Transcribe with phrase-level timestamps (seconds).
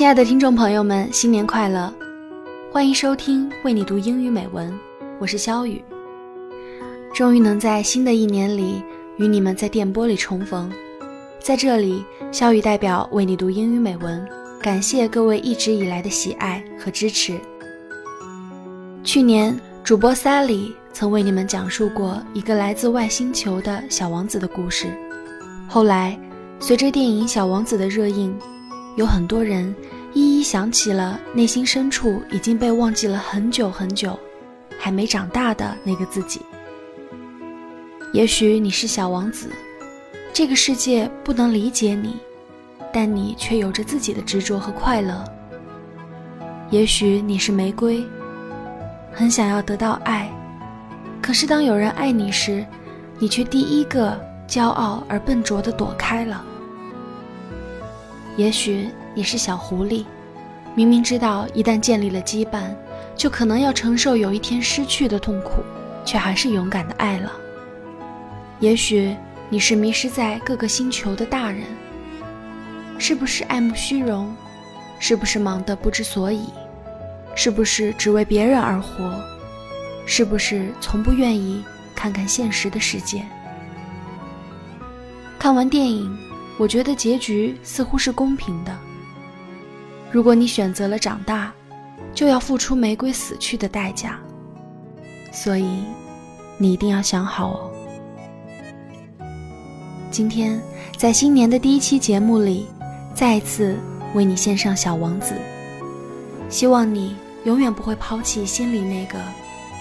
[0.00, 1.92] 亲爱的听众朋友们，新年快乐！
[2.72, 4.74] 欢迎收听为你读英语美文，
[5.18, 5.84] 我是肖雨。
[7.12, 8.82] 终于能在新的一年里
[9.18, 10.72] 与你们在电波里重逢，
[11.38, 12.02] 在这里，
[12.32, 14.26] 肖雨代表为你读英语美文，
[14.62, 17.38] 感谢各位一直以来的喜爱和支持。
[19.04, 19.54] 去年，
[19.84, 24.86] 主播 Sally 曾为你们讲述过一个来自外星球的小王子的故事。
[25.68, 26.18] 后来，
[26.58, 28.34] 随着电影《小王子》的热映，
[28.96, 29.74] 有很多人
[30.40, 34.18] 一想起了内心深处已经被忘记了很久很久，
[34.78, 36.40] 还没长大的那个自己。
[38.14, 39.50] 也许你是小王子，
[40.32, 42.16] 这个世界不能理解你，
[42.90, 45.22] 但你却有着自己的执着和快乐。
[46.70, 48.02] 也许你是玫瑰，
[49.12, 50.26] 很想要得到爱，
[51.20, 52.64] 可是当有人爱你时，
[53.18, 56.42] 你却第一个骄傲而笨拙地躲开了。
[58.38, 60.06] 也许你是小狐狸，
[60.80, 62.74] 明明知道一旦建立了羁绊，
[63.14, 65.62] 就可能要承受有一天失去的痛苦，
[66.06, 67.30] 却还是勇敢的爱了。
[68.60, 69.14] 也许
[69.50, 71.64] 你是迷失在各个星球的大人，
[72.98, 74.34] 是不是爱慕虚荣？
[74.98, 76.46] 是不是忙得不知所以？
[77.34, 79.22] 是不是只为别人而活？
[80.06, 81.62] 是不是从不愿意
[81.94, 83.22] 看看现实的世界？
[85.38, 86.10] 看完电影，
[86.56, 88.74] 我觉得结局似乎是公平的。
[90.12, 91.52] 如果你选择了长大，
[92.12, 94.18] 就要付出玫瑰死去的代价。
[95.30, 95.84] 所以，
[96.58, 97.70] 你一定要想好哦。
[100.10, 100.60] 今天
[100.98, 102.66] 在新年的第一期节目里，
[103.14, 103.78] 再一次
[104.14, 105.34] 为你献上《小王子》，
[106.52, 109.16] 希望你永远不会抛弃心里那个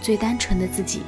[0.03, 1.01] 最单纯的自己。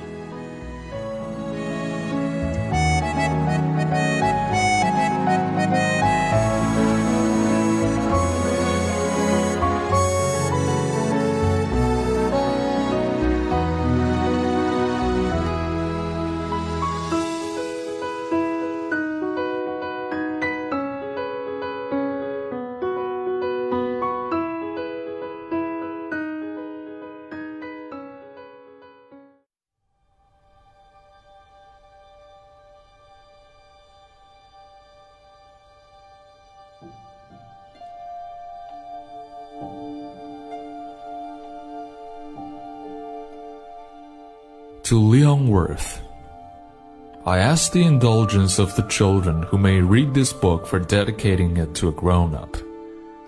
[47.51, 51.89] Ask the indulgence of the children who may read this book for dedicating it to
[51.89, 52.55] a grown up.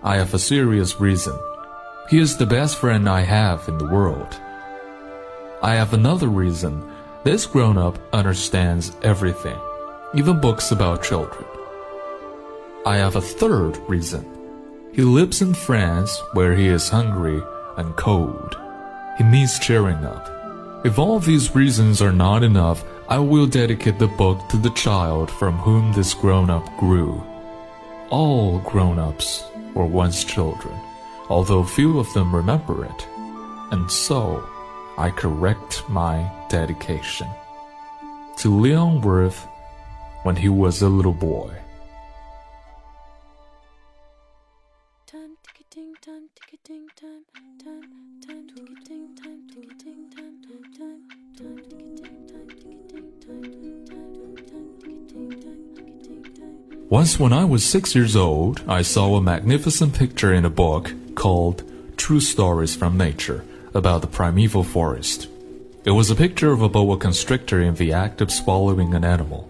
[0.01, 1.37] I have a serious reason.
[2.09, 4.33] He is the best friend I have in the world.
[5.61, 6.89] I have another reason.
[7.25, 9.59] This grown up understands everything,
[10.15, 11.43] even books about children.
[12.85, 14.23] I have a third reason.
[14.93, 17.41] He lives in France where he is hungry
[17.75, 18.57] and cold.
[19.17, 20.85] He needs cheering up.
[20.85, 25.29] If all these reasons are not enough, I will dedicate the book to the child
[25.29, 27.23] from whom this grown-up grew.
[28.09, 29.43] All grown-ups
[29.75, 30.73] were once children,
[31.29, 33.07] although few of them remember it.
[33.69, 34.43] And so,
[34.97, 37.27] I correct my dedication.
[38.37, 39.45] To Leon Werth
[40.23, 41.51] when he was a little boy.
[56.93, 60.93] Once, when I was six years old, I saw a magnificent picture in a book
[61.15, 61.63] called
[61.97, 63.43] True Stories from Nature
[63.73, 65.27] about the primeval forest.
[65.85, 69.49] It was a picture of a boa constrictor in the act of swallowing an animal.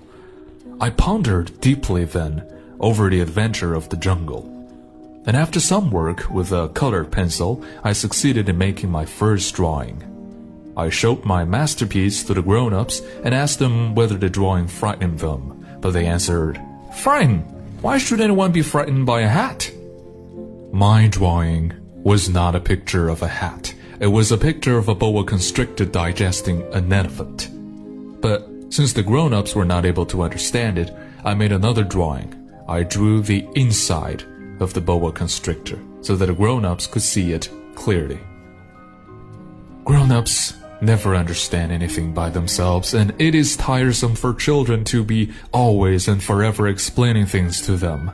[0.79, 2.43] I pondered deeply then
[2.79, 4.45] over the adventure of the jungle.
[5.25, 10.01] And after some work with a colored pencil, I succeeded in making my first drawing.
[10.77, 15.65] I showed my masterpiece to the grown-ups and asked them whether the drawing frightened them,
[15.81, 16.57] but they answered,
[16.95, 17.43] Frightened?
[17.81, 19.71] Why should anyone be frightened by a hat?
[20.71, 21.73] My drawing
[22.03, 23.73] was not a picture of a hat.
[23.99, 27.49] It was a picture of a boa constrictor digesting an elephant.
[28.21, 30.91] But since the grown-ups were not able to understand it,
[31.23, 32.33] I made another drawing.
[32.67, 34.23] I drew the inside
[34.59, 38.19] of the boa constrictor so that the grown-ups could see it clearly.
[39.83, 40.53] Grown-ups
[40.83, 46.21] never understand anything by themselves, and it is tiresome for children to be always and
[46.21, 48.11] forever explaining things to them.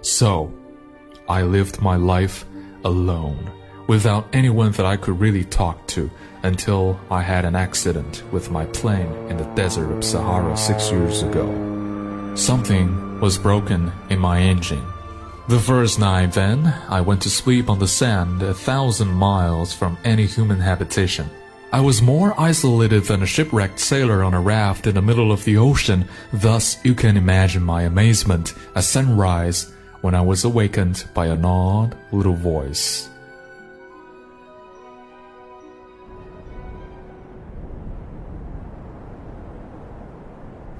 [0.00, 0.52] So,
[1.28, 2.44] I lived my life
[2.84, 3.50] alone,
[3.86, 6.10] without anyone that I could really talk to,
[6.42, 11.22] until I had an accident with my plane in the desert of Sahara six years
[11.22, 11.46] ago.
[12.34, 14.84] Something was broken in my engine.
[15.48, 19.98] The first night, then, I went to sleep on the sand a thousand miles from
[20.04, 21.30] any human habitation.
[21.74, 25.42] I was more isolated than a shipwrecked sailor on a raft in the middle of
[25.42, 31.26] the ocean, thus, you can imagine my amazement at sunrise when I was awakened by
[31.26, 33.08] an odd little voice.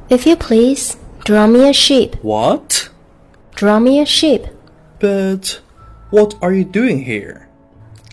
[0.08, 2.14] If you please, draw me a sheep.
[2.22, 2.88] What?
[3.56, 4.46] Draw me a sheep.
[5.00, 5.60] But
[6.10, 7.48] what are you doing here?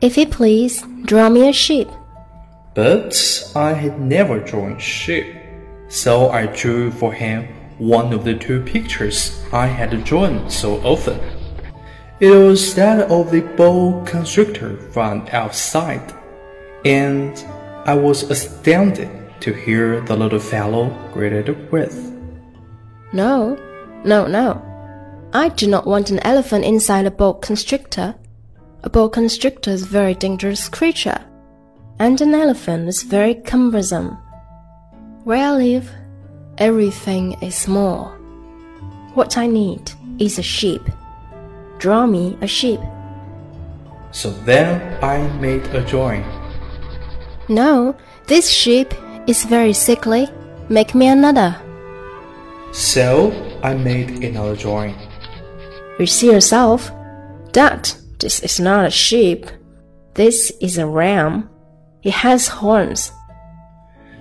[0.01, 1.88] If you please, draw me a sheep.
[2.73, 5.35] But I had never drawn sheep,
[5.89, 7.47] so I drew for him
[7.77, 11.19] one of the two pictures I had drawn so often.
[12.21, 16.13] It was that of the boa constrictor from outside,
[16.85, 17.44] and
[17.85, 19.09] I was astounded
[19.41, 21.95] to hear the little fellow greeted with.
[23.12, 23.57] No,
[24.06, 24.62] no, no.
[25.33, 28.15] I do not want an elephant inside a boa constrictor.
[28.83, 31.19] A boa constrictor is a very dangerous creature,
[32.01, 34.18] and an elephant is very cumbersome.
[35.24, 35.92] Where I live,
[36.57, 38.07] everything is small.
[39.13, 40.81] What I need is a sheep.
[41.77, 42.80] Draw me a sheep.
[44.12, 46.25] So then I made a drawing.
[47.48, 47.95] No,
[48.25, 48.95] this sheep
[49.27, 50.27] is very sickly.
[50.69, 51.56] Make me another.
[52.71, 53.31] So
[53.62, 54.95] I made another drawing.
[56.00, 56.92] You see yourself?
[57.53, 59.45] That this is not a sheep.
[60.15, 61.50] This is a ram.
[62.03, 63.12] It has horns.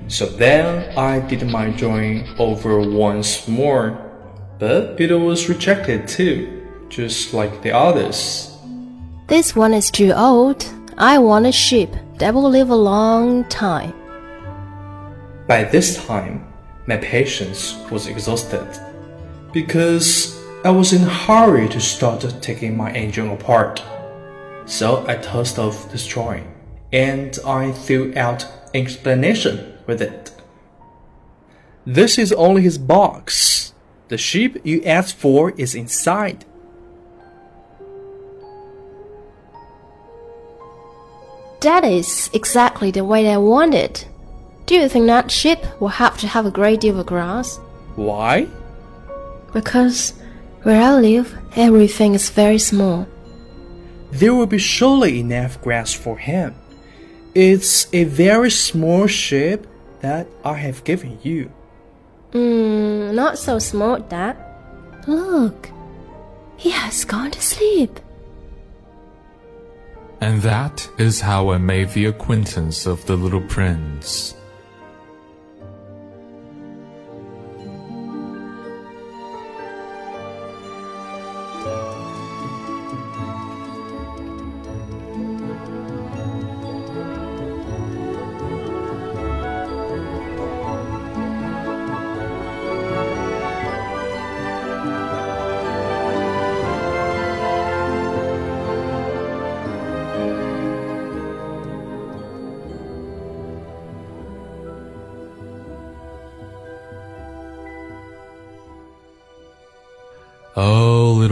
[0.08, 3.96] So then I did my drawing over once more,
[4.58, 8.54] but it was rejected too, just like the others.
[9.28, 10.66] This one is too old.
[10.98, 13.94] I want a sheep that will live a long time.
[15.46, 16.52] By this time,
[16.86, 18.68] my patience was exhausted
[19.52, 23.82] because I was in a hurry to start taking my engine apart.
[24.66, 26.49] So I tossed off this drawing
[26.92, 30.32] and I threw out an explanation with it.
[31.86, 33.72] This is only his box.
[34.08, 36.44] The sheep you asked for is inside.
[41.60, 44.08] That is exactly the way I want it.
[44.66, 47.58] Do you think that sheep will have to have a great deal of grass?
[47.96, 48.48] Why?
[49.52, 50.14] Because
[50.62, 53.06] where I live, everything is very small.
[54.10, 56.54] There will be surely enough grass for him.
[57.34, 59.66] It's a very small ship
[60.00, 61.50] that I have given you.
[62.32, 64.36] Hmm, not so small, Dad.
[65.06, 65.70] Look,
[66.56, 68.00] he has gone to sleep.
[70.20, 74.34] And that is how I made the acquaintance of the little prince.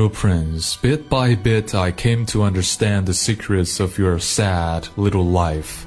[0.09, 5.87] Prince, bit by bit I came to understand the secrets of your sad little life.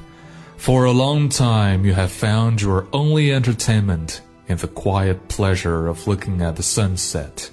[0.56, 6.06] For a long time you have found your only entertainment in the quiet pleasure of
[6.06, 7.50] looking at the sunset.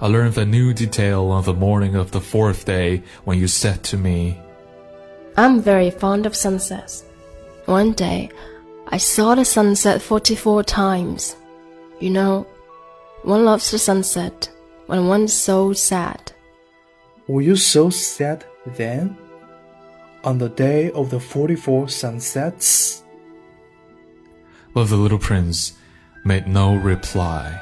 [0.00, 3.82] I learned a new detail on the morning of the fourth day when you said
[3.84, 4.38] to me,
[5.36, 7.04] I'm very fond of sunsets.
[7.66, 8.30] One day,
[8.88, 11.36] I saw the sunset 44 times.
[12.00, 12.46] You know,
[13.22, 14.50] one loves the sunset
[14.88, 16.32] when one's so sad.
[17.28, 19.18] Were you so sad then?
[20.24, 23.04] On the day of the 44 sunsets?
[24.72, 25.74] But the little prince
[26.24, 27.60] made no reply.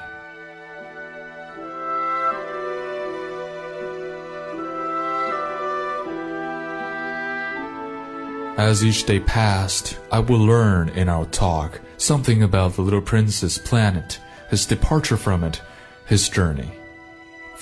[8.56, 13.58] As each day passed, I would learn in our talk something about the little prince's
[13.58, 15.60] planet, his departure from it,
[16.06, 16.70] his journey.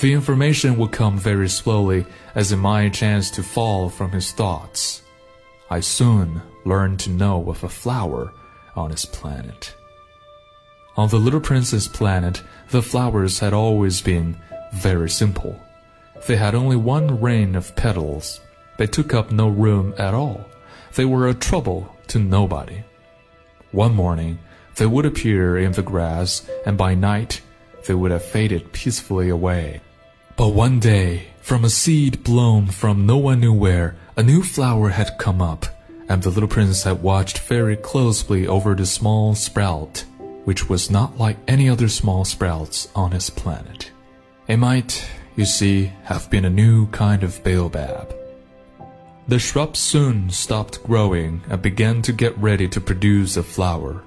[0.01, 5.03] The information would come very slowly as it might chance to fall from his thoughts.
[5.71, 8.33] I soon learned to know of a flower
[8.75, 9.75] on his planet.
[10.97, 14.37] On the little prince's planet, the flowers had always been
[14.75, 15.59] very simple.
[16.27, 18.41] They had only one ring of petals.
[18.79, 20.45] They took up no room at all.
[20.95, 22.83] They were a trouble to nobody.
[23.73, 24.39] One morning,
[24.77, 27.41] they would appear in the grass, and by night,
[27.87, 29.81] they would have faded peacefully away.
[30.37, 34.89] But one day, from a seed blown from no one knew where, a new flower
[34.89, 35.67] had come up,
[36.09, 40.05] and the little prince had watched very closely over the small sprout,
[40.45, 43.93] which was not like any other small sprouts on his planet.
[44.49, 48.13] It might, you see, have been a new kind of baobab.
[49.29, 54.03] The shrub soon stopped growing and began to get ready to produce a flower.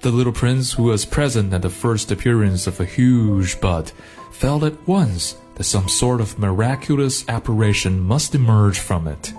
[0.00, 3.92] The little prince, who was present at the first appearance of a huge bud,
[4.30, 9.32] felt at once that some sort of miraculous apparition must emerge from it.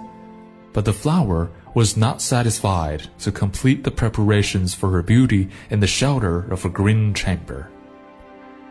[0.73, 5.87] But the flower was not satisfied to complete the preparations for her beauty in the
[5.87, 7.69] shelter of a green chamber.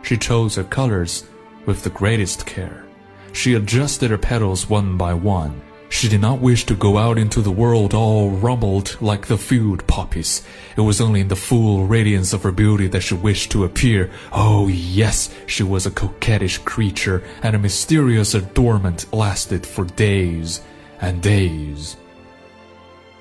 [0.03, 1.25] She chose her colors
[1.67, 2.85] with the greatest care.
[3.33, 5.61] She adjusted her petals one by one.
[5.89, 9.87] She did not wish to go out into the world all rumbled like the field
[9.87, 10.43] poppies.
[10.77, 14.11] It was only in the full radiance of her beauty that she wished to appear.
[14.33, 20.61] Oh, yes, she was a coquettish creature, and a mysterious adornment lasted for days
[21.01, 21.97] and days.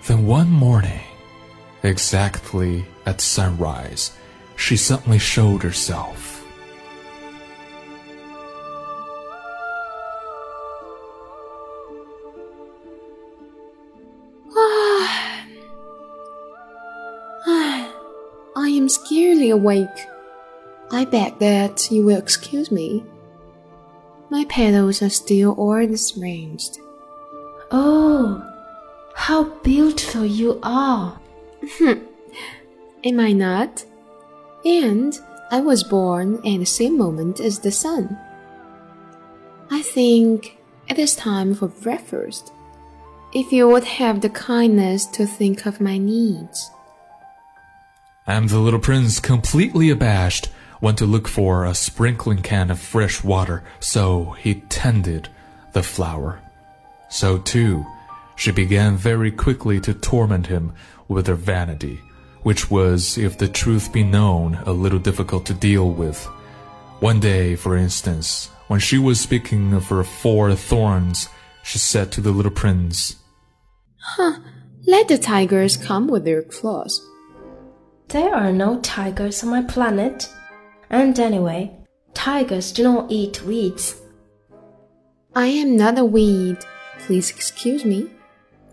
[0.07, 1.01] Then one morning,
[1.83, 4.11] exactly at sunrise,
[4.55, 6.34] she suddenly showed herself.
[18.85, 19.99] Am scarcely awake.
[20.91, 23.03] I beg that you will excuse me.
[24.29, 26.77] My petals are still all disarranged.
[27.71, 28.45] Oh,
[29.15, 31.19] how beautiful you are!
[31.77, 31.93] Hmm.
[33.03, 33.83] Am I not?
[34.63, 35.17] And
[35.49, 38.19] I was born at the same moment as the sun.
[39.71, 42.51] I think it is time for breakfast.
[43.33, 46.69] If you would have the kindness to think of my needs.
[48.27, 50.49] And the little prince, completely abashed,
[50.81, 55.29] went to look for a sprinkling can of fresh water, so he tended
[55.73, 56.41] the flower.
[57.09, 57.85] So too,
[58.35, 60.73] she began very quickly to torment him
[61.07, 61.99] with her vanity,
[62.43, 66.25] which was, if the truth be known, a little difficult to deal with.
[66.99, 71.29] One day, for instance, when she was speaking of her four thorns,
[71.63, 73.15] she said to the little prince,
[73.97, 74.39] Huh,
[74.87, 77.01] Let the tigers come with their claws.
[78.15, 80.29] There are no tigers on my planet.
[80.89, 81.75] And anyway,
[82.13, 83.99] tigers do not eat weeds.
[85.35, 86.59] I am not a weed.
[86.99, 88.09] Please excuse me.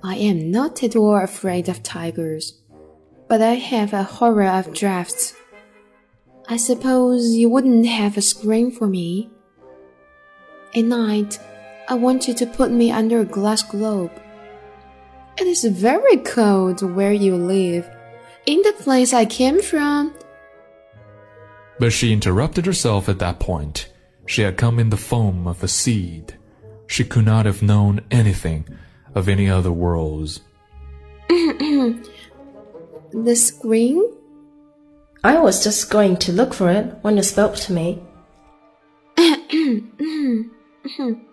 [0.00, 2.60] I am not at all afraid of tigers,
[3.26, 5.34] but I have a horror of drafts.
[6.48, 9.28] I suppose you wouldn't have a screen for me.
[10.72, 11.40] At night,
[11.88, 14.12] I want you to put me under a glass globe.
[15.36, 17.91] It is very cold where you live.
[18.46, 20.14] In the place I came from,
[21.78, 23.88] But she interrupted herself at that point.
[24.26, 26.38] She had come in the form of a seed.
[26.86, 28.68] She could not have known anything
[29.14, 30.40] of any other worlds.
[31.28, 32.00] the
[33.34, 34.02] screen
[35.24, 38.02] I was just going to look for it when you spoke to me.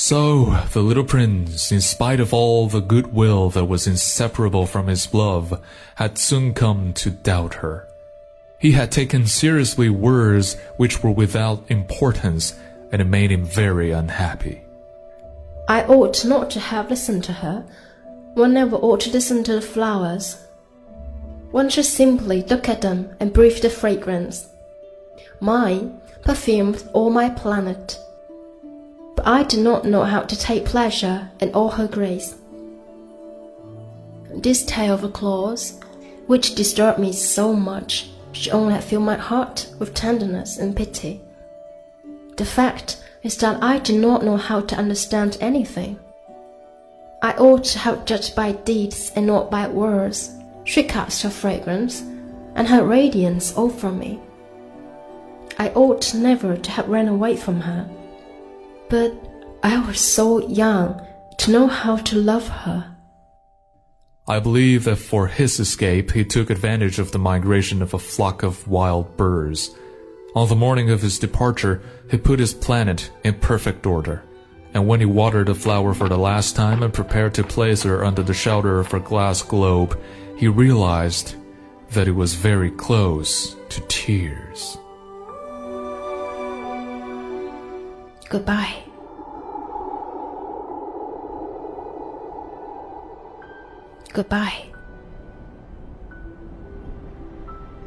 [0.00, 5.12] So, the little prince, in spite of all the goodwill that was inseparable from his
[5.12, 5.60] love,
[5.96, 7.88] had soon come to doubt her.
[8.60, 12.56] He had taken seriously words which were without importance,
[12.92, 14.62] and it made him very unhappy.
[15.66, 17.66] I ought not to have listened to her.
[18.34, 20.36] One never ought to listen to the flowers.
[21.50, 24.48] One should simply look at them and breathe the fragrance.
[25.40, 27.98] Mine perfumed all my planet.
[29.18, 32.36] But I do not know how to take pleasure in all her grace.
[34.32, 35.80] This tale of a claws,
[36.28, 41.20] which disturbed me so much, should only have filled my heart with tenderness and pity.
[42.36, 45.98] The fact is that I do not know how to understand anything.
[47.20, 50.30] I ought to have judged by deeds and not by words.
[50.62, 52.02] She cast her fragrance
[52.54, 54.20] and her radiance over me.
[55.58, 57.90] I ought never to have ran away from her.
[58.90, 59.12] But
[59.62, 61.00] I was so young
[61.38, 62.96] to know how to love her.
[64.26, 68.42] I believe that for his escape, he took advantage of the migration of a flock
[68.42, 69.70] of wild birds.
[70.34, 74.22] On the morning of his departure, he put his planet in perfect order.
[74.74, 78.04] And when he watered the flower for the last time and prepared to place her
[78.04, 79.98] under the shelter of her glass globe,
[80.36, 81.34] he realized
[81.92, 84.76] that it was very close to tears.
[88.28, 88.82] Goodbye.
[94.12, 94.66] Goodbye.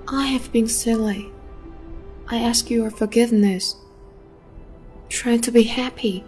[0.08, 1.32] I have been silly.
[2.28, 3.76] I ask your forgiveness.
[5.10, 6.24] Try to be happy.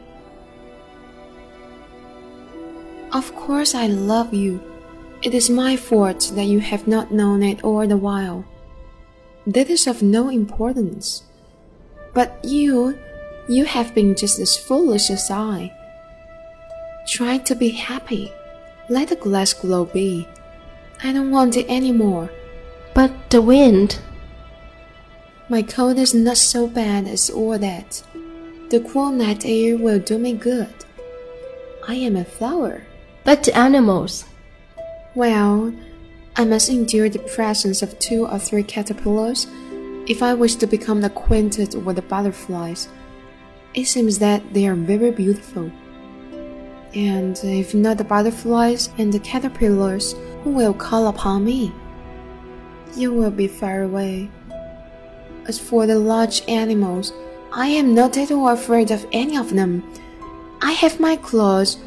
[3.13, 4.61] Of course, I love you.
[5.21, 8.45] It is my fault that you have not known it all the while.
[9.47, 11.23] That is of no importance.
[12.13, 12.97] But you,
[13.47, 15.71] you have been just as foolish as I.
[17.07, 18.31] Try to be happy.
[18.89, 20.27] Let the glass glow be.
[21.03, 22.29] I don't want it anymore.
[22.93, 23.99] But the wind.
[25.49, 28.03] My cold is not so bad as all that.
[28.69, 30.73] The cool night air will do me good.
[31.87, 32.83] I am a flower.
[33.23, 34.25] But the animals.
[35.15, 35.73] Well,
[36.35, 39.47] I must endure the presence of two or three caterpillars
[40.07, 42.87] if I wish to become acquainted with the butterflies.
[43.73, 45.71] It seems that they are very beautiful.
[46.93, 50.13] And if not the butterflies and the caterpillars,
[50.43, 51.73] who will call upon me?
[52.95, 54.29] You will be far away.
[55.47, 57.13] As for the large animals,
[57.51, 59.83] I am not at all afraid of any of them.
[60.61, 61.77] I have my claws.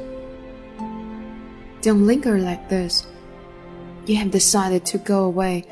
[1.82, 3.06] Don't linger like this.
[4.06, 5.64] You have decided to go away.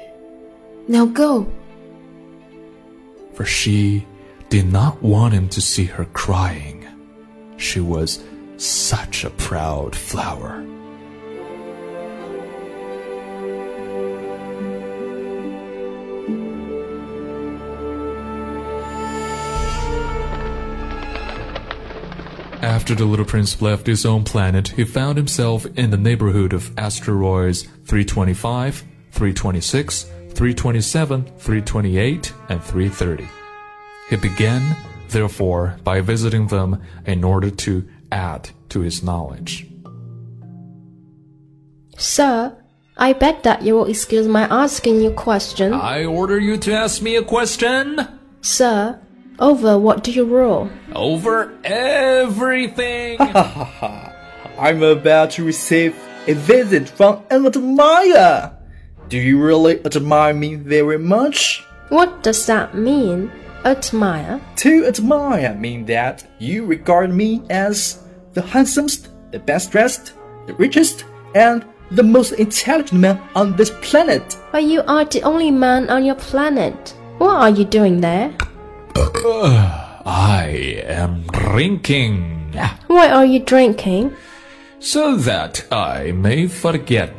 [0.87, 1.50] Now go.
[3.33, 4.06] For she
[4.49, 6.87] did not want him to see her crying.
[7.57, 8.23] She was
[8.57, 10.65] such a proud flower.
[22.65, 26.77] After the little prince left his own planet, he found himself in the neighborhood of
[26.79, 33.44] asteroids 325, 326, 327, 328, and 330.
[34.11, 34.76] He began,
[35.08, 39.66] therefore, by visiting them in order to add to his knowledge.
[41.96, 42.56] Sir,
[42.97, 45.73] I beg that you will excuse my asking you a question.
[45.73, 48.06] I order you to ask me a question
[48.40, 49.00] Sir,
[49.38, 50.71] over what do you rule?
[50.95, 53.17] over everything.
[53.21, 55.97] I'm about to receive
[56.28, 58.56] a visit from an admirer.
[59.08, 61.64] Do you really admire me very much?
[61.88, 63.30] What does that mean?
[63.65, 64.41] Admire?
[64.57, 70.13] To admire mean that you regard me as the handsomest, the best dressed,
[70.47, 74.37] the richest, and the most intelligent man on this planet.
[74.53, 76.95] But you are the only man on your planet.
[77.19, 78.35] What are you doing there?
[78.97, 82.53] Uh, I am drinking
[82.89, 84.15] Why are you drinking?
[84.79, 87.11] so that I may forget.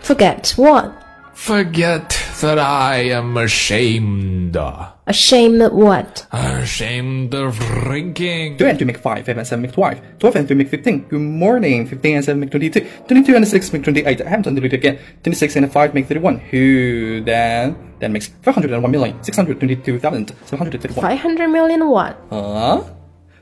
[0.00, 0.92] Forget what?
[1.32, 2.12] Forget
[2.44, 4.58] that I am ashamed.
[5.06, 6.26] Ashamed of what?
[6.30, 8.58] Ashamed of drinking.
[8.58, 11.08] 2 and 2 make 5, 5 and 7 make 12, 12 and 3 make 15.
[11.08, 14.20] Good morning, 15 and 7 make 22, 22 and 6 make 28.
[14.20, 14.98] I haven't done it again.
[15.22, 16.38] 26 and 5 make 31.
[16.50, 17.78] Who then?
[18.00, 21.00] That makes 501,622,731.
[21.00, 22.20] 500 million what?
[22.28, 22.84] Huh?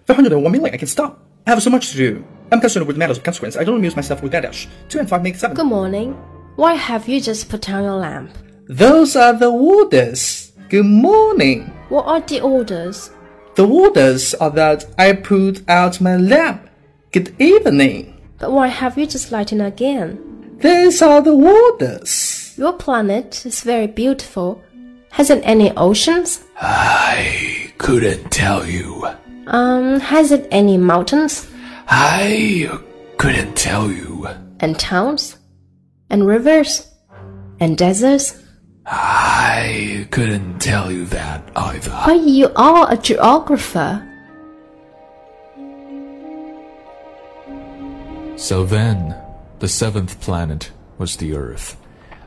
[0.06, 1.18] 501 million, I can stop.
[1.44, 2.24] I have so much to do.
[2.52, 3.56] I'm concerned with matters of consequence.
[3.56, 4.68] I don't amuse myself with that dash.
[4.90, 5.56] 2 and 5 make 7.
[5.56, 6.14] Good morning.
[6.54, 8.30] Why have you just put down your lamp?
[8.72, 10.50] Those are the orders.
[10.70, 11.64] Good morning.
[11.90, 13.10] What are the orders?
[13.54, 16.70] The orders are that I put out my lamp.
[17.12, 18.18] Good evening.
[18.38, 20.56] But why have you just lighted again?
[20.56, 22.54] These are the orders.
[22.56, 24.62] Your planet is very beautiful.
[25.10, 26.42] Has it any oceans?
[26.56, 29.06] I couldn't tell you.
[29.48, 31.46] Um, has it any mountains?
[31.88, 32.70] I
[33.18, 34.28] couldn't tell you.
[34.60, 35.36] And towns?
[36.08, 36.88] And rivers?
[37.60, 38.41] And deserts?
[38.84, 42.02] I couldn't tell you that either.
[42.04, 44.08] But you are a geographer.
[48.36, 49.14] So then,
[49.60, 51.76] the seventh planet was the Earth.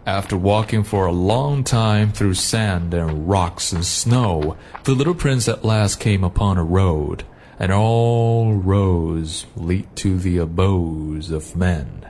[0.05, 5.49] After walking for a long time through sand and rocks and snow, the little prince
[5.49, 7.23] at last came upon a road,
[7.59, 12.07] and all roads lead to the abodes of men.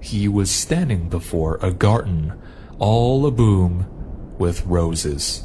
[0.00, 2.32] He was standing before a garden,
[2.78, 3.86] all aboom
[4.38, 5.44] with roses.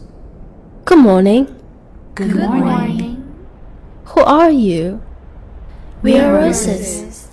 [0.85, 1.47] Good morning.
[2.15, 3.47] Good morning.
[4.05, 5.01] Who are you?
[6.01, 7.29] We are roses.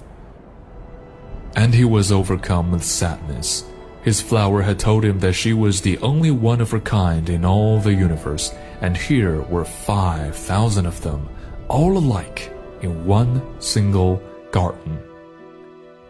[1.56, 3.64] And he was overcome with sadness.
[4.02, 7.44] His flower had told him that she was the only one of her kind in
[7.44, 11.28] all the universe, and here were five thousand of them,
[11.66, 15.00] all alike, in one single garden.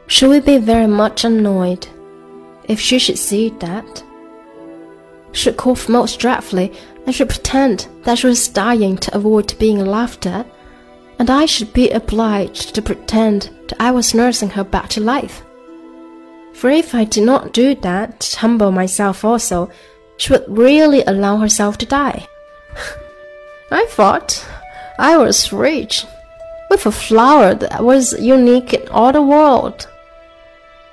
[0.06, 1.88] Should we be very much annoyed
[2.68, 4.04] if she should see that?
[5.32, 6.72] Should cough most dreadfully
[7.06, 10.46] and should pretend that she was dying to avoid being laughed at,
[11.18, 15.42] and I should be obliged to pretend that I was nursing her back to life.
[16.52, 19.70] For if I did not do that, to humble myself also,
[20.16, 22.26] she would really allow herself to die.
[23.70, 24.46] I thought
[24.98, 26.04] I was rich,
[26.68, 29.88] with a flower that was unique in all the world.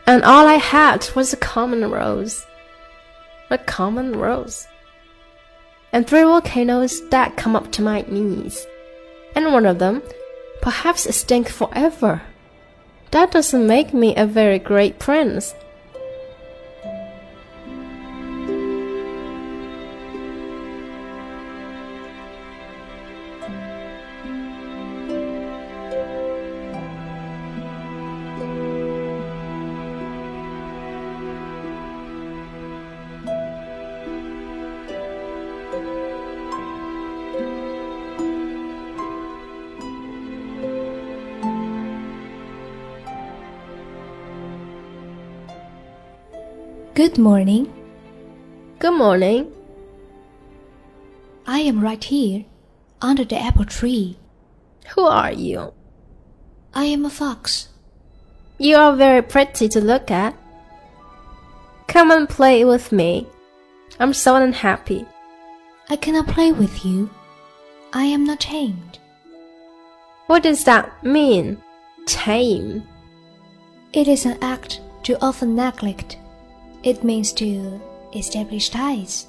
[0.07, 2.45] And all I had was a common rose.
[3.49, 4.67] A common rose.
[5.91, 8.65] And three volcanoes that come up to my knees.
[9.35, 10.03] And one of them,
[10.61, 12.21] perhaps stink forever.
[13.11, 15.55] That doesn't make me a very great prince.
[46.95, 47.67] Good morning.
[48.79, 49.51] Good morning.
[51.45, 52.45] I am right here,
[53.01, 54.17] under the apple tree.
[54.93, 55.73] Who are you?
[56.73, 57.67] I am a fox.
[58.57, 60.37] You are very pretty to look at.
[61.87, 63.27] Come and play with me.
[63.99, 65.05] I'm so unhappy.
[65.89, 67.09] I cannot play with you.
[67.91, 68.99] I am not tamed.
[70.27, 71.61] What does that mean?
[72.05, 72.87] Tame.
[73.91, 76.19] It is an act to often neglect.
[76.85, 77.81] It means to
[78.13, 79.25] establish ties.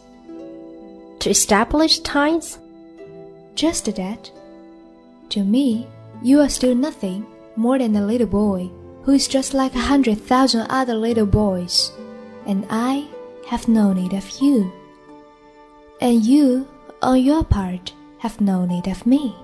[1.20, 2.58] To establish ties?
[3.54, 4.30] Just that.
[5.30, 5.86] To me,
[6.22, 8.70] you are still nothing more than a little boy
[9.04, 11.92] who is just like a hundred thousand other little boys,
[12.44, 13.08] and I
[13.48, 14.70] have no need of you.
[16.02, 16.68] And you,
[17.00, 19.34] on your part, have no need of me.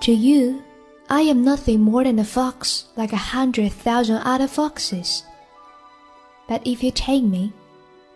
[0.00, 0.62] To you,
[1.08, 5.22] I am nothing more than a fox like a hundred thousand other foxes.
[6.50, 7.52] But if you take me,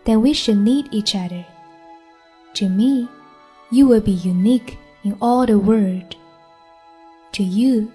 [0.03, 1.45] then we should need each other.
[2.55, 3.07] To me,
[3.71, 6.17] you will be unique in all the world.
[7.31, 7.93] To you,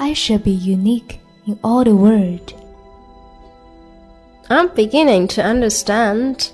[0.00, 2.52] I shall be unique in all the world.
[4.50, 6.50] I'm beginning to understand.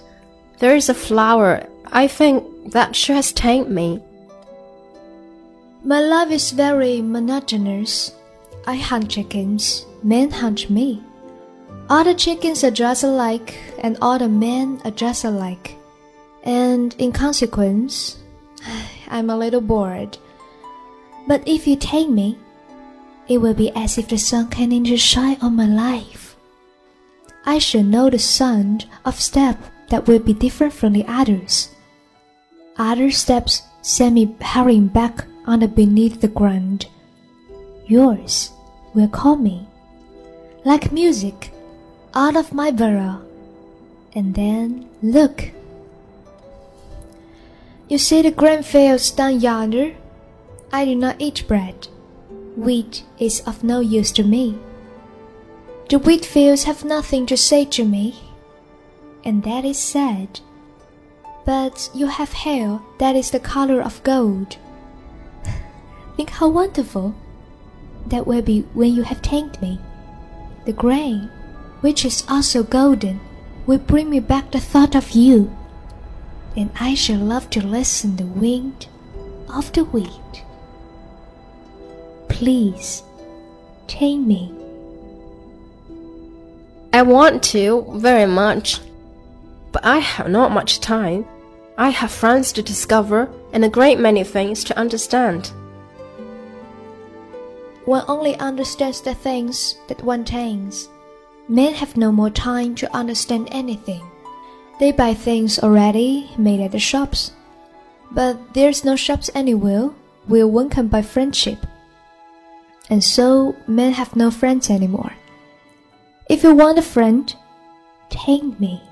[0.59, 4.03] There is a flower, I think, that she has tamed me.
[5.83, 8.13] My life is very monotonous.
[8.67, 11.03] I hunt chickens, men hunt me.
[11.91, 15.77] All the chickens are dressed alike, and all the men are dressed alike.
[16.43, 18.19] And in consequence,
[19.11, 20.17] I'm a little bored.
[21.29, 22.39] But if you take me,
[23.29, 26.37] it will be as if the sun came in to shine on my life.
[27.45, 29.59] I shall know the sound of step
[29.91, 31.69] that will be different from the others.
[32.79, 36.87] Other steps send me hurrying back under beneath the ground.
[37.87, 38.53] Yours
[38.95, 39.69] will call me,
[40.65, 41.53] like music,
[42.15, 43.21] out of my burrow.
[44.15, 45.51] And then look.
[47.89, 49.95] You see the grain fields down yonder?
[50.73, 51.89] I do not eat bread.
[52.57, 54.59] Wheat is of no use to me.
[55.89, 58.19] The wheat fields have nothing to say to me,
[59.25, 60.41] and that is sad.
[61.45, 64.57] But you have hair that is the color of gold.
[66.17, 67.15] Think how wonderful
[68.07, 69.79] that will be when you have tamed me.
[70.65, 71.31] The grain,
[71.85, 73.21] which is also golden,
[73.67, 75.55] will bring me back the thought of you,
[76.57, 78.87] and I shall love to listen the wind
[79.51, 80.45] of the wheat.
[82.31, 83.03] Please,
[83.87, 84.51] tame me.
[86.95, 88.81] I want to very much,
[89.71, 91.27] but I have not much time.
[91.77, 95.53] I have friends to discover and a great many things to understand.
[97.85, 100.89] One only understands the things that one tames.
[101.49, 104.03] Men have no more time to understand anything.
[104.81, 107.33] They buy things already made at the shops.
[108.11, 109.91] But there's no shops anywhere
[110.27, 111.67] where one can buy friendship.
[112.91, 115.13] And so men have no friends anymore.
[116.29, 117.35] If you want a friend,
[118.09, 118.83] tame me.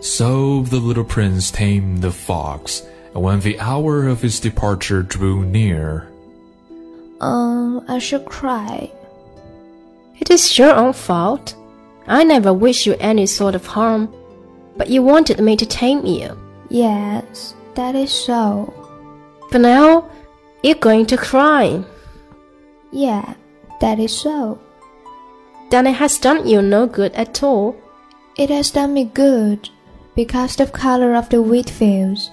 [0.00, 2.82] So the little prince tamed the fox,
[3.14, 6.08] and when the hour of his departure drew near,
[7.20, 8.90] Um, I shall cry.
[10.18, 11.56] It is your own fault.
[12.06, 14.12] I never wish you any sort of harm,
[14.76, 16.36] but you wanted me to tame you.
[16.68, 18.72] Yes, that is so.
[19.50, 20.10] But now
[20.62, 21.84] you're going to cry.
[22.90, 23.34] Yeah,
[23.80, 24.60] that is so.
[25.70, 27.76] Then it has done you no good at all.
[28.36, 29.68] It has done me good
[30.14, 32.30] because the color of the wheat fields.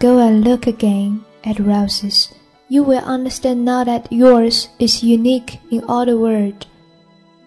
[0.00, 2.34] Go and look again at roses.
[2.68, 6.66] You will understand now that yours is unique in all the world.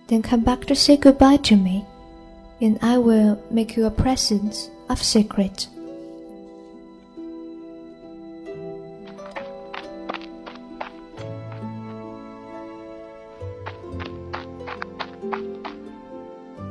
[0.08, 1.86] Then come back to say goodbye to me,
[2.62, 5.68] and I will make you a present of secret.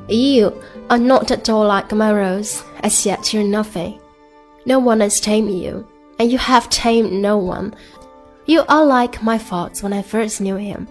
[0.09, 3.99] You are not at all like my rose, as yet you're nothing.
[4.65, 5.89] No one has tamed you,
[6.21, 7.75] and you have tamed no one.
[8.47, 10.87] You are like my thoughts when I first knew him.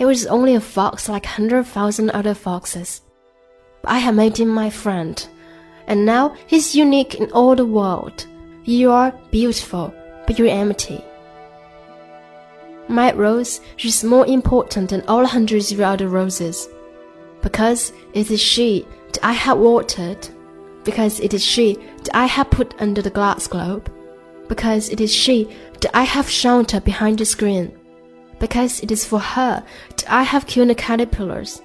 [0.00, 3.02] He was only a fox like hundred thousand other foxes.
[3.82, 5.28] But I have made him my friend,
[5.86, 8.26] and now he's unique in all the world.
[8.64, 9.92] You are beautiful,
[10.26, 11.04] but you're empty.
[12.88, 16.66] My rose is more important than all hundreds of other roses,
[17.42, 20.26] because it is she that I have watered,
[20.82, 23.92] because it is she that I have put under the glass globe,
[24.48, 25.44] because it is she
[25.80, 27.76] that I have sheltered behind the screen,
[28.40, 31.62] because it is for her that I have killed the caterpillars,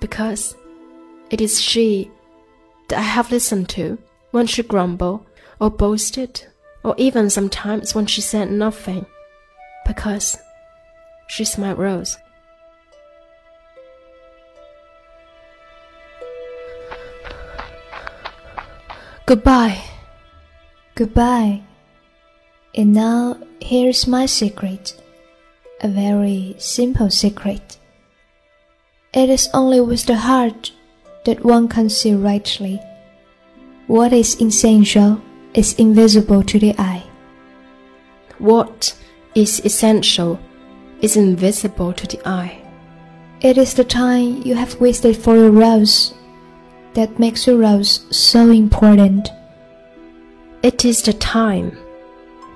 [0.00, 0.56] because
[1.30, 2.10] it is she
[2.88, 3.98] that I have listened to
[4.30, 5.26] when she grumbled
[5.60, 6.46] or boasted,
[6.84, 9.04] or even sometimes when she said nothing,
[9.84, 10.38] because
[11.26, 12.16] she's my rose.
[19.26, 19.82] Goodbye.
[20.94, 21.67] Goodbye.
[22.78, 24.94] And now here's my secret.
[25.80, 27.76] A very simple secret.
[29.12, 30.70] It is only with the heart
[31.24, 32.80] that one can see rightly.
[33.88, 35.20] What is essential
[35.54, 37.02] is invisible to the eye.
[38.38, 38.96] What
[39.34, 40.38] is essential
[41.00, 42.62] is invisible to the eye.
[43.40, 46.14] It is the time you have wasted for your rose
[46.94, 49.30] that makes your rose so important.
[50.62, 51.76] It is the time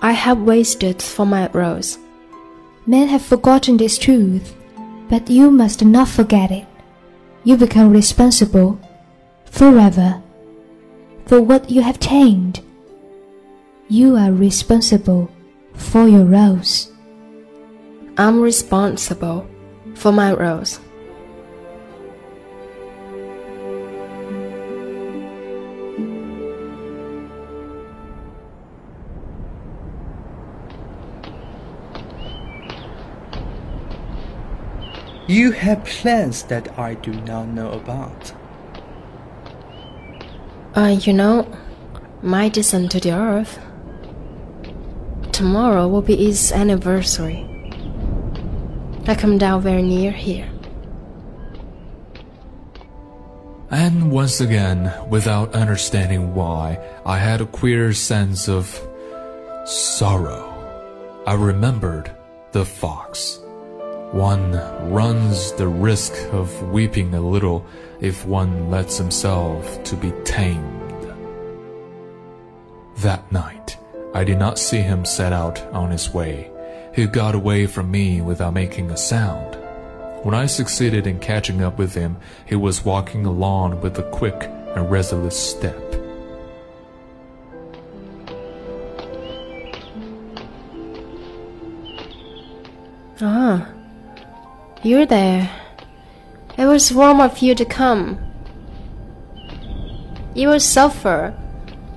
[0.04, 1.96] I have wasted for my rose.
[2.86, 4.52] Men have forgotten this truth,
[5.08, 6.66] but you must not forget it.
[7.44, 8.80] You become responsible
[9.44, 10.20] forever
[11.26, 12.60] for what you have tamed.
[13.88, 15.30] You are responsible
[15.74, 16.90] for your rose.
[18.18, 19.46] I'm responsible
[19.94, 20.80] for my rose.
[35.28, 38.32] You have plans that I do not know about.
[40.74, 41.46] Uh, you know,
[42.22, 43.58] my descent to the earth.
[45.32, 47.48] Tomorrow will be its anniversary.
[49.06, 50.48] I come down very near here.
[53.70, 58.68] And once again, without understanding why, I had a queer sense of
[59.64, 60.48] sorrow.
[61.26, 62.14] I remembered
[62.52, 63.41] the fox.
[64.12, 64.52] One
[64.92, 67.64] runs the risk of weeping a little
[67.98, 71.14] if one lets himself to be tamed.
[72.98, 73.78] That night,
[74.14, 76.50] I did not see him set out on his way.
[76.94, 79.56] He got away from me without making a sound.
[80.24, 84.44] When I succeeded in catching up with him, he was walking along with a quick
[84.76, 85.74] and resolute step.
[93.22, 93.72] Ah,
[94.82, 95.50] you're there.
[96.58, 98.18] It was wrong of you to come.
[100.34, 101.34] You will suffer.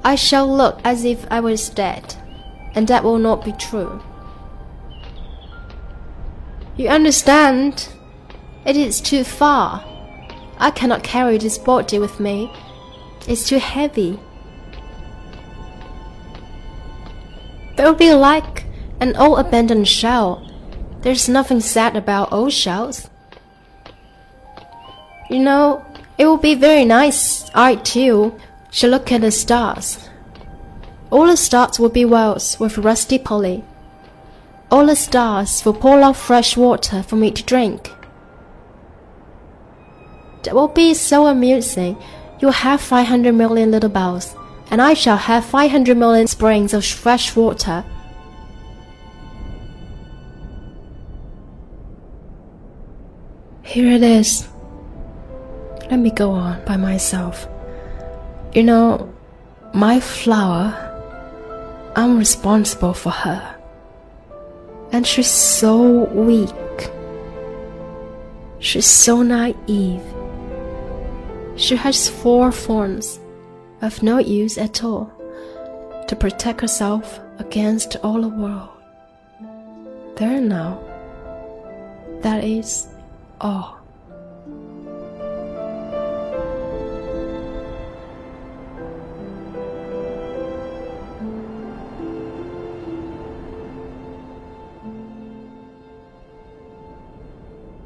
[0.03, 2.15] I shall look as if I was dead,
[2.75, 4.03] and that will not be true.
[6.77, 7.89] You understand?
[8.65, 9.83] It is too far.
[10.57, 12.51] I cannot carry this body with me.
[13.27, 14.19] It's too heavy.
[17.77, 18.65] It will be like
[18.99, 20.44] an old abandoned shell.
[21.05, 23.11] There's nothing sad about old shells.
[25.29, 25.85] You know,
[26.17, 28.33] it will be very nice, I too,
[28.71, 30.09] to look at the stars.
[31.11, 33.63] All the stars will be wells with rusty pulley.
[34.71, 37.91] All the stars will pour out fresh water for me to drink.
[40.41, 41.97] That will be so amusing.
[42.39, 44.35] You'll have 500 million little bells,
[44.71, 47.85] and I shall have 500 million springs of fresh water.
[53.75, 54.47] Here it is.
[55.91, 57.45] Let me go on by myself.
[58.53, 59.13] You know,
[59.73, 60.71] my flower,
[61.93, 63.55] I'm responsible for her.
[64.93, 66.89] And she's so weak.
[68.59, 70.05] She's so naive.
[71.57, 73.19] She has four forms
[73.81, 75.11] of no use at all
[76.07, 78.69] to protect herself against all the world.
[80.15, 80.79] There now.
[82.21, 82.87] That is
[83.41, 83.79] all.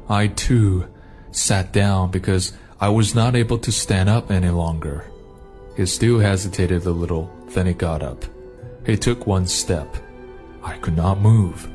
[0.08, 0.86] I too
[1.30, 5.04] sat down because I was not able to stand up any longer.
[5.76, 8.24] He still hesitated a little, then he got up.
[8.84, 9.96] He took one step.
[10.64, 11.70] I could not move.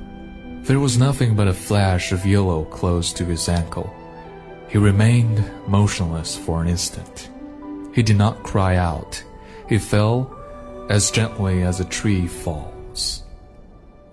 [0.65, 3.93] There was nothing but a flash of yellow close to his ankle.
[4.67, 7.29] He remained motionless for an instant.
[7.93, 9.23] He did not cry out.
[9.69, 10.35] He fell
[10.89, 13.21] as gently as a tree falls.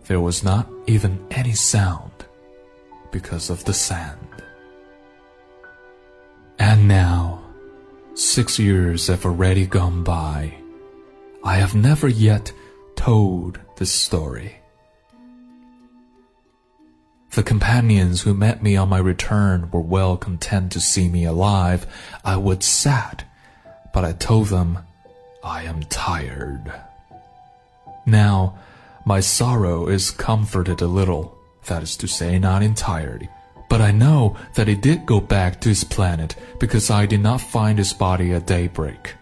[0.08, 2.12] There was not even any sound
[3.10, 4.42] because of the sand.
[6.58, 7.42] And now,
[8.12, 10.54] six years have already gone by.
[11.42, 12.52] I have never yet
[12.94, 14.61] told this story.
[17.32, 21.86] The companions who met me on my return were well content to see me alive.
[22.22, 23.24] I was sad,
[23.94, 24.80] but I told them
[25.42, 26.70] I am tired.
[28.04, 28.58] Now,
[29.06, 31.34] my sorrow is comforted a little,
[31.68, 33.30] that is to say, not entirely.
[33.70, 37.40] But I know that he did go back to his planet because I did not
[37.40, 39.14] find his body at daybreak.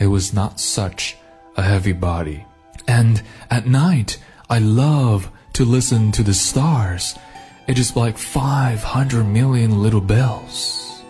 [0.00, 1.16] It was not such
[1.56, 2.44] a heavy body.
[2.88, 4.18] And at night,
[4.50, 7.18] I love to listen to the stars.
[7.66, 11.02] It is like 500 million little bells.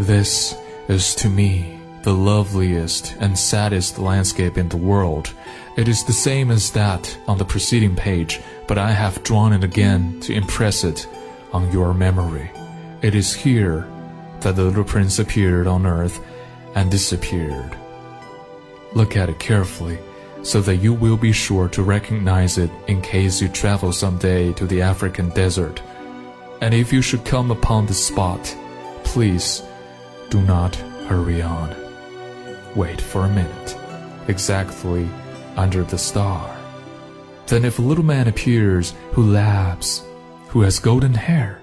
[0.00, 5.32] This is to me the loveliest and saddest landscape in the world.
[5.76, 9.62] It is the same as that on the preceding page, but I have drawn it
[9.62, 11.06] again to impress it
[11.52, 12.50] on your memory.
[13.00, 13.86] It is here
[14.40, 16.18] that the little prince appeared on earth
[16.74, 17.76] and disappeared.
[18.94, 20.00] Look at it carefully
[20.42, 24.66] so that you will be sure to recognize it in case you travel someday to
[24.66, 25.82] the African desert.
[26.60, 28.56] And if you should come upon the spot,
[29.04, 29.62] please
[30.30, 30.74] do not
[31.06, 31.74] hurry on.
[32.74, 33.76] Wait for a minute,
[34.28, 35.08] exactly
[35.56, 36.54] under the star.
[37.46, 40.02] Then if a little man appears who laughs,
[40.48, 41.60] who has golden hair,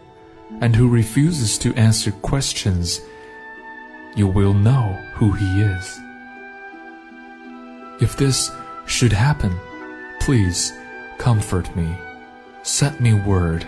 [0.62, 3.02] and who refuses to answer questions,
[4.16, 6.00] you will know who he is.
[8.02, 8.52] If this
[8.86, 9.56] should happen,
[10.20, 10.74] please
[11.18, 11.98] comfort me.
[12.64, 13.66] Set me word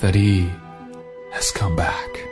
[0.00, 0.50] that he
[1.32, 2.31] has come back.